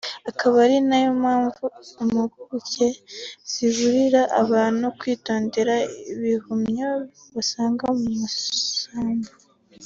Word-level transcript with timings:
akaba 0.29 0.55
ari 0.65 0.77
na 0.87 0.97
yo 1.03 1.11
mpamvu 1.21 1.63
impuguke 2.01 2.87
ziburira 3.51 4.21
abantu 4.41 4.85
kwitondera 4.99 5.75
ibihumyo 6.13 6.89
basanga 7.33 7.83
mu 7.99 8.07
bisambu 8.21 9.31